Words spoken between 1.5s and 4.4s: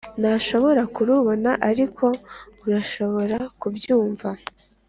ariko urashobora kubyumva